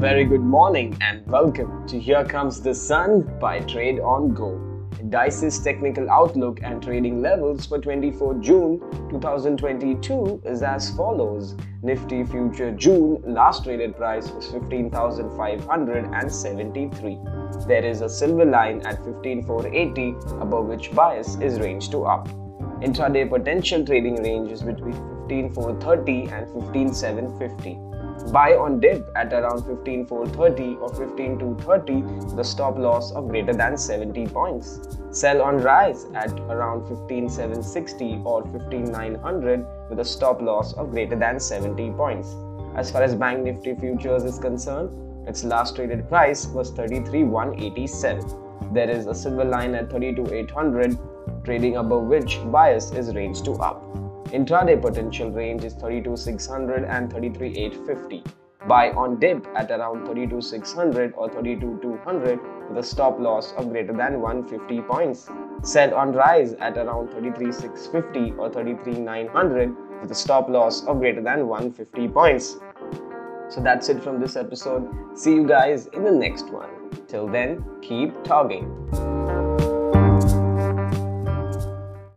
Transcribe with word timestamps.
very 0.00 0.24
good 0.24 0.40
morning 0.40 0.96
and 1.02 1.26
welcome 1.26 1.86
to 1.86 2.00
Here 2.00 2.24
Comes 2.24 2.62
the 2.62 2.74
Sun 2.74 3.38
by 3.38 3.60
Trade 3.60 4.00
on 4.00 4.32
Go. 4.32 4.58
DICE's 5.10 5.62
technical 5.62 6.10
outlook 6.10 6.60
and 6.62 6.82
trading 6.82 7.20
levels 7.20 7.66
for 7.66 7.78
24 7.78 8.36
June 8.36 8.80
2022 9.10 10.40
is 10.46 10.62
as 10.62 10.88
follows. 10.96 11.54
Nifty 11.82 12.24
future 12.24 12.70
June 12.70 13.22
last 13.26 13.64
traded 13.64 13.94
price 13.94 14.30
was 14.30 14.46
15,573. 14.46 17.18
There 17.66 17.84
is 17.84 18.00
a 18.00 18.08
silver 18.08 18.46
line 18.46 18.80
at 18.86 19.04
15,480 19.04 20.14
above 20.40 20.64
which 20.64 20.90
bias 20.92 21.36
is 21.42 21.60
range 21.60 21.90
to 21.90 22.04
up. 22.04 22.26
Intraday 22.80 23.28
potential 23.28 23.84
trading 23.84 24.22
range 24.22 24.50
is 24.50 24.62
between 24.62 25.19
15,430 25.30 26.28
and 26.32 26.50
15,750. 26.50 27.78
Buy 28.32 28.54
on 28.54 28.80
dip 28.80 29.08
at 29.16 29.32
around 29.32 29.64
15430 29.64 30.76
or 30.76 30.88
15230 30.90 32.36
the 32.36 32.44
stop 32.44 32.76
loss 32.76 33.12
of 33.12 33.28
greater 33.28 33.54
than 33.54 33.78
70 33.78 34.26
points. 34.26 34.80
Sell 35.10 35.40
on 35.40 35.58
rise 35.58 36.06
at 36.14 36.30
around 36.50 36.86
15760 36.88 38.20
or 38.24 38.42
15900 38.42 39.66
with 39.88 40.00
a 40.00 40.04
stop 40.04 40.42
loss 40.42 40.74
of 40.74 40.90
greater 40.90 41.16
than 41.16 41.40
70 41.40 41.90
points. 41.92 42.34
As 42.76 42.90
far 42.90 43.02
as 43.02 43.14
Bank 43.14 43.44
Nifty 43.44 43.74
futures 43.74 44.24
is 44.24 44.38
concerned, 44.38 44.90
its 45.28 45.44
last 45.44 45.76
traded 45.76 46.08
price 46.08 46.46
was 46.46 46.70
33187. 46.70 48.72
There 48.72 48.90
is 48.90 49.06
a 49.06 49.14
silver 49.14 49.44
line 49.44 49.74
at 49.74 49.90
32800 49.90 50.98
trading 51.44 51.76
above 51.76 52.04
which 52.04 52.38
bias 52.52 52.92
is 52.92 53.14
range 53.14 53.42
to 53.42 53.52
up. 53.54 54.09
Intraday 54.32 54.80
potential 54.80 55.28
range 55.32 55.64
is 55.64 55.74
32,600 55.74 56.84
and 56.84 57.12
33,850. 57.12 58.22
Buy 58.68 58.90
on 58.90 59.18
dip 59.18 59.44
at 59.56 59.72
around 59.72 60.06
32,600 60.06 61.14
or 61.16 61.28
32,200 61.28 62.38
with 62.68 62.78
a 62.78 62.82
stop 62.82 63.18
loss 63.18 63.52
of 63.54 63.70
greater 63.70 63.92
than 63.92 64.20
150 64.20 64.82
points. 64.82 65.28
Sell 65.64 65.92
on 65.94 66.12
rise 66.12 66.52
at 66.54 66.78
around 66.78 67.10
33,650 67.10 68.38
or 68.38 68.48
33,900 68.50 69.74
with 70.00 70.12
a 70.12 70.14
stop 70.14 70.48
loss 70.48 70.84
of 70.84 71.00
greater 71.00 71.22
than 71.22 71.48
150 71.48 72.08
points. 72.08 72.56
So 73.48 73.60
that's 73.60 73.88
it 73.88 74.00
from 74.00 74.20
this 74.20 74.36
episode. 74.36 74.88
See 75.18 75.34
you 75.34 75.44
guys 75.44 75.88
in 75.88 76.04
the 76.04 76.12
next 76.12 76.50
one. 76.50 76.70
Till 77.08 77.26
then, 77.26 77.64
keep 77.82 78.22
talking. 78.22 79.09